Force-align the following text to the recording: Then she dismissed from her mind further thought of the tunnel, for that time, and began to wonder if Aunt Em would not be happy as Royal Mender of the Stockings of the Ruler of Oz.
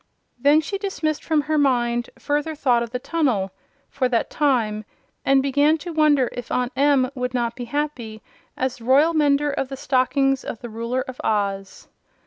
Then 0.39 0.61
she 0.61 0.79
dismissed 0.79 1.23
from 1.23 1.41
her 1.41 1.59
mind 1.59 2.09
further 2.17 2.55
thought 2.55 2.81
of 2.81 2.89
the 2.89 2.97
tunnel, 2.97 3.51
for 3.87 4.09
that 4.09 4.31
time, 4.31 4.83
and 5.23 5.43
began 5.43 5.77
to 5.77 5.93
wonder 5.93 6.27
if 6.31 6.51
Aunt 6.51 6.71
Em 6.75 7.11
would 7.13 7.35
not 7.35 7.55
be 7.55 7.65
happy 7.65 8.23
as 8.57 8.81
Royal 8.81 9.13
Mender 9.13 9.51
of 9.51 9.69
the 9.69 9.77
Stockings 9.77 10.43
of 10.43 10.57
the 10.61 10.69
Ruler 10.69 11.01
of 11.07 11.21
Oz. 11.23 11.87